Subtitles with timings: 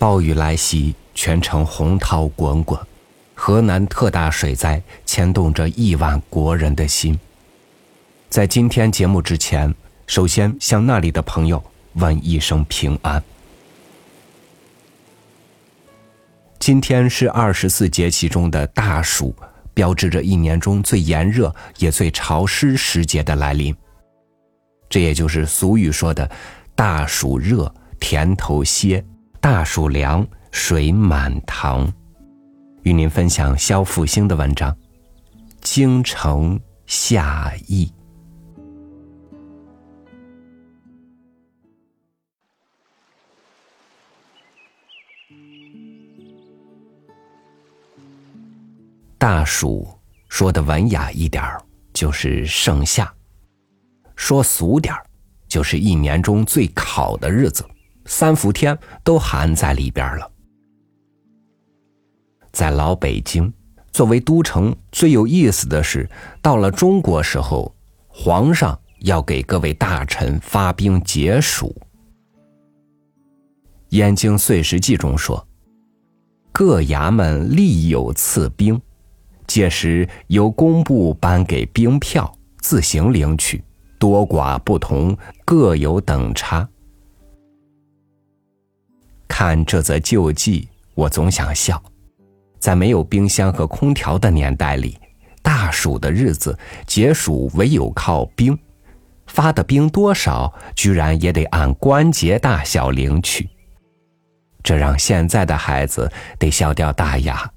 [0.00, 2.80] 暴雨来袭，全城洪涛滚滚，
[3.34, 7.20] 河南特大水灾牵动着亿万国人的心。
[8.30, 9.74] 在今天节目之前，
[10.06, 11.62] 首先向那里的朋友
[11.96, 13.22] 问一声平安。
[16.58, 19.36] 今天是二十四节气中的大暑，
[19.74, 23.76] 标志着一年中最炎热也最潮湿时节的来临。
[24.88, 26.30] 这也就是俗语说的
[26.74, 27.70] “大暑热，
[28.00, 29.04] 田头歇；
[29.40, 31.90] 大暑凉，水满塘”。
[32.84, 34.70] 与您分享肖复兴的文章
[35.62, 37.86] 《京城夏意》。
[49.16, 49.88] 大暑
[50.28, 51.62] 说的文雅一点儿，
[51.94, 53.06] 就是盛夏；
[54.16, 55.06] 说俗点儿，
[55.48, 57.64] 就是一年中最考的日子，
[58.10, 60.28] 三伏天都含在里边了。
[62.50, 63.50] 在老北京，
[63.92, 66.10] 作为都城，最有意思的是，
[66.42, 67.72] 到了中国时候，
[68.08, 71.68] 皇上要给各位大臣发兵解暑。
[73.90, 75.46] 《燕京岁时记》中说，
[76.50, 78.78] 各衙门立有赐兵。
[79.46, 83.62] 届时由工部颁给兵票，自行领取，
[84.00, 86.68] 多寡不同，各有等差。
[89.30, 91.80] 看这则旧记，我总想笑。
[92.58, 94.98] 在没有冰箱和空调的年代里，
[95.40, 98.58] 大暑的日子解暑唯有靠冰，
[99.28, 103.48] 发的冰多少，居然也得按关节大小领取。
[104.62, 107.50] 这让现在的孩子得笑掉大牙。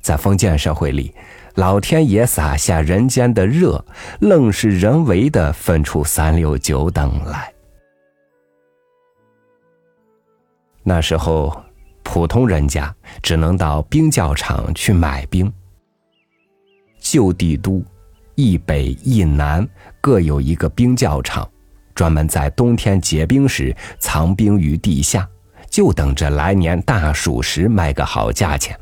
[0.00, 1.14] 在封建社会里，
[1.54, 3.84] 老天爷撒下人间的热，
[4.18, 7.53] 愣是人为的分出三六九等来。
[10.86, 11.64] 那时候，
[12.02, 15.50] 普通人家只能到冰窖厂去买冰。
[17.00, 17.82] 旧帝都，
[18.34, 19.66] 一北一南
[20.00, 21.50] 各有一个冰窖厂，
[21.94, 25.26] 专门在冬天结冰时藏冰于地下，
[25.70, 28.78] 就等着来年大暑时卖个好价钱。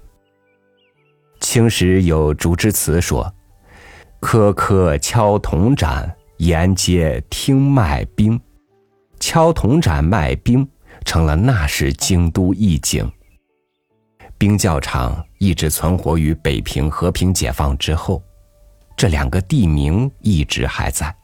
[1.39, 3.33] 清时有竹枝词说
[4.21, 8.41] ：“颗颗敲铜盏，沿街听卖冰。”
[9.21, 10.69] 敲铜盏卖冰
[11.05, 13.11] 成了那时京都一景。
[14.39, 18.23] 冰窖场一直存活于北平和平解放之后，
[18.97, 21.15] 这两个地名一直还在。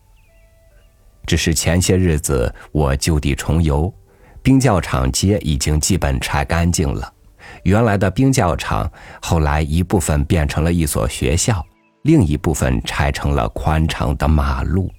[1.26, 3.92] 只是前些日子我就地重游，
[4.42, 7.12] 冰窖场街已经基本拆干净了。
[7.64, 8.90] 原来的冰窖场，
[9.20, 11.64] 后来一部分变成了一所学校，
[12.02, 14.90] 另一部分拆成了宽敞的马路。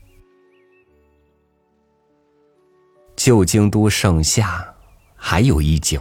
[3.20, 4.66] 旧京都盛夏，
[5.14, 6.00] 还有一景，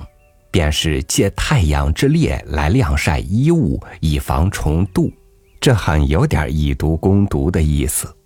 [0.52, 5.12] 便是借太阳之烈来晾晒衣物，以防虫蠹。
[5.60, 8.16] 这很有点以毒攻毒的意思。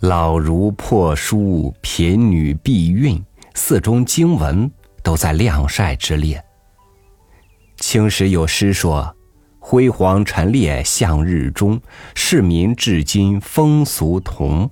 [0.00, 3.24] 老儒破书，贫女避孕，
[3.54, 4.70] 寺中经文。
[5.02, 6.42] 都在晾晒之列。
[7.76, 9.14] 清时有诗说
[9.60, 11.78] ：“辉煌陈列向日中，
[12.14, 14.70] 市民至今风俗同。”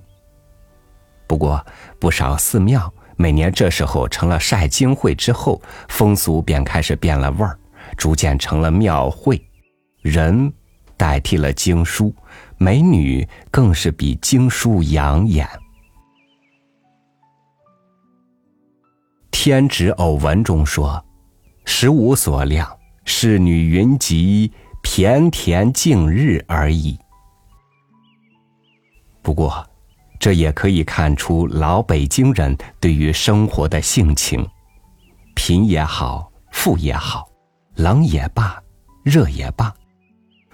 [1.27, 1.65] 不过，
[1.99, 7.57] 不少寺庙每年这时候成了晒经会之后，风俗便开始变了味儿，
[7.97, 9.41] 逐渐成了庙会，
[10.01, 10.51] 人
[10.97, 12.13] 代替了经书，
[12.57, 15.47] 美女更是比经书养眼。
[19.31, 21.03] 《天职偶闻》中说
[21.65, 24.51] ：“十五所量，侍女云集，
[24.81, 26.97] 骈田竞日而已。”
[29.21, 29.65] 不过，
[30.23, 34.47] 这也可以看出老北京人对于生活的性情：
[35.35, 37.27] 贫也好，富也好，
[37.75, 38.57] 冷也罢，
[39.03, 39.73] 热也罢，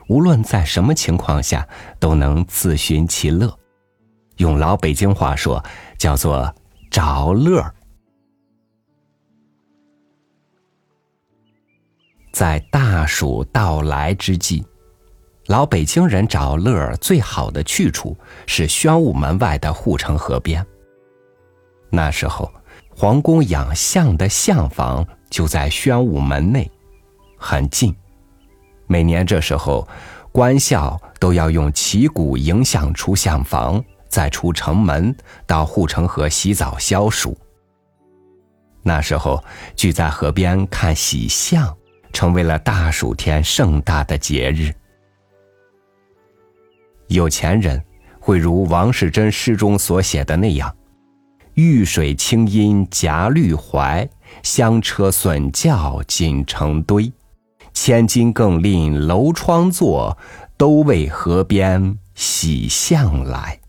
[0.08, 1.68] 无论在什么情况下，
[2.00, 3.56] 都能自寻其乐。
[4.38, 5.64] 用老北京话说，
[6.00, 6.52] 叫做
[6.90, 7.64] “找乐”。
[12.34, 14.66] 在大暑到来之际，
[15.50, 18.16] 老北京人找乐儿最好的去处
[18.46, 20.64] 是宣武门外的护城河边。
[21.90, 22.54] 那时候，
[22.96, 26.70] 皇宫养象的象房就在宣武门内，
[27.36, 27.96] 很近。
[28.86, 29.88] 每年这时候，
[30.32, 35.16] 官校都要用旗鼓迎象出象房，再出城门
[35.48, 37.36] 到护城河洗澡消暑。
[38.84, 39.44] 那时候
[39.76, 41.76] 聚在河边看喜象。
[42.12, 44.74] 成为了大暑天盛大的节日。
[47.10, 47.82] 有钱人
[48.20, 50.74] 会如王世贞诗中所写的那样
[51.56, 54.08] ：“玉水清音夹绿槐，
[54.44, 57.12] 香车笋轿锦成堆，
[57.74, 60.16] 千金更令楼窗坐，
[60.56, 63.60] 都为河边喜相来。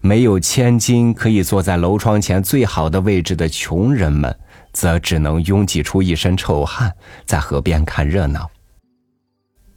[0.00, 4.38] 没有千金可以坐在楼窗前最好的位置的穷人们，
[4.72, 6.92] 则只能拥挤出一身臭汗，
[7.26, 8.48] 在河边看热闹。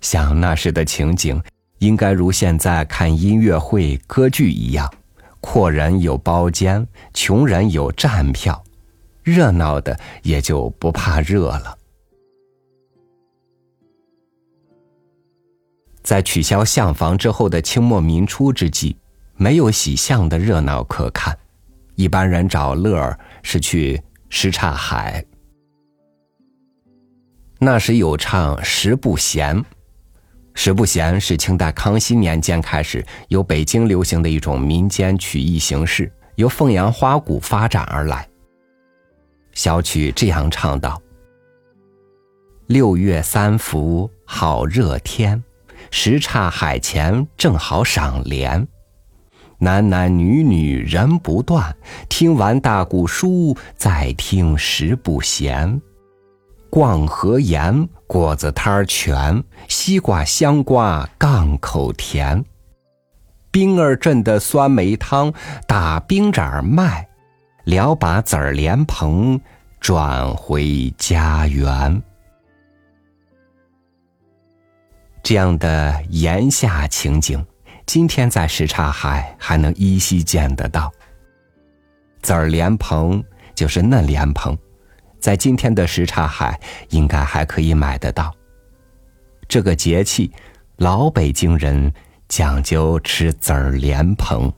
[0.02, 1.42] 想那时的情景，
[1.80, 4.92] 应该如现在看音乐会、歌剧一样，
[5.40, 8.62] 阔人有包间，穷人有站票，
[9.24, 11.78] 热闹的也就不怕热了。
[16.04, 18.98] 在取消相房之后的清末民初之际。
[19.38, 21.36] 没有喜相的热闹可看，
[21.96, 24.00] 一般人找乐儿是去
[24.30, 25.26] 什刹海。
[27.58, 29.66] 那时有唱十不闲，
[30.54, 38.28] 十不闲是清代康熙年间开始由北京流行的一种民间曲艺形式，由凤阳花鼓发展而来。
[39.54, 41.02] 小曲这样唱道
[42.68, 45.44] ：“六月三伏好热天，
[45.90, 48.68] 什刹海前正好赏莲。”
[49.60, 51.76] 男男女女人不断，
[52.10, 55.82] 听完大鼓书，再听十不闲。
[56.72, 62.46] 逛河沿，果子摊儿全，西瓜香瓜杠口甜。
[63.52, 65.34] 冰儿镇的酸梅汤，
[65.68, 67.06] 打冰盏儿卖，
[67.66, 69.38] 聊把籽儿莲蓬，
[69.82, 72.02] 转回家园。
[75.22, 77.46] 这样的炎夏情景。
[77.86, 80.90] 今天在什刹海还能依稀见得到。
[82.22, 83.22] 籽儿莲蓬
[83.54, 84.58] 就是嫩莲蓬，
[85.22, 86.60] 在今天的什刹海
[86.90, 88.34] 应该还可以买得到。
[89.48, 90.32] 这个节气，
[90.78, 91.94] 老北京人
[92.28, 94.52] 讲究吃籽儿莲蓬。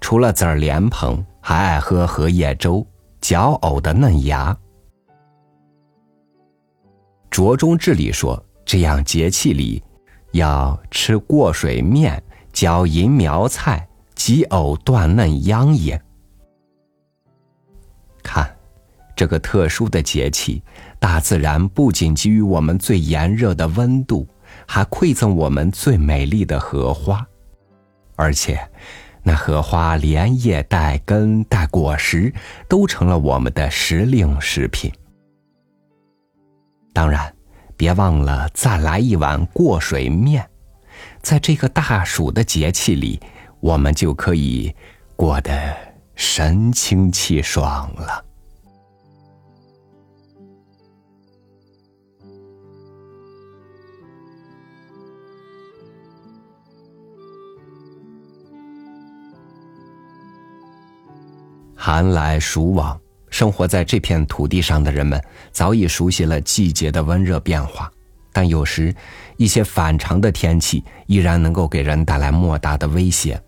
[0.00, 2.86] 除了籽儿莲蓬，还爱喝荷叶粥，
[3.20, 4.56] 嚼藕的嫩芽。
[7.36, 9.82] 《酌中志》里说，这样节气里。
[10.32, 12.22] 要吃过水面，
[12.52, 16.00] 嚼银苗菜，及藕断嫩秧也。
[18.22, 18.55] 看，
[19.16, 20.62] 这个特殊的节气，
[21.00, 24.28] 大自然不仅给予我们最炎热的温度，
[24.68, 27.26] 还馈赠我们最美丽的荷花，
[28.14, 28.60] 而且，
[29.24, 32.32] 那荷花连叶带根带果实，
[32.68, 34.92] 都成了我们的时令食品。
[36.92, 37.32] 当然。
[37.78, 40.48] 别忘了再来一碗过水面，
[41.20, 43.20] 在这个大暑的节气里，
[43.60, 44.74] 我们就可以
[45.14, 45.76] 过得
[46.14, 48.24] 神清气爽了。
[61.76, 62.98] 寒来暑往。
[63.28, 67.90] 生活在这片土地上的人们早已熟悉了季节的温热变化，
[68.32, 68.94] 但有时
[69.36, 73.38] 一些反常的天气依然能够给人带来莫大的威胁。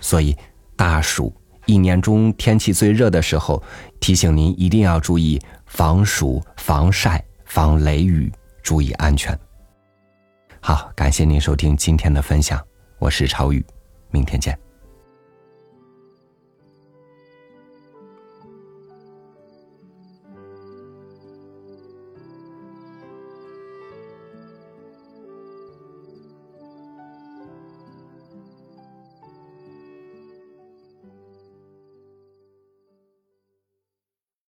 [0.00, 0.36] 所以，
[0.76, 1.34] 大暑
[1.64, 3.62] 一年中天气最热的时候，
[4.00, 8.30] 提醒您一定要注意防暑、防晒、防雷雨，
[8.62, 9.38] 注意安全。
[10.60, 12.60] 好，感谢您收听今天的分享，
[12.98, 13.64] 我是超宇，
[14.10, 14.61] 明天见。